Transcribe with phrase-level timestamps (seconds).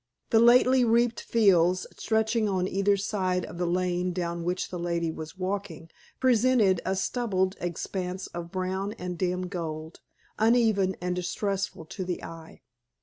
[0.31, 5.11] The lately reaped fields, stretching on either side of the lane down which the lady
[5.11, 9.99] was walking, presented a stubbled expanse of brown and dim gold,
[10.39, 12.61] uneven and distressful to the eye.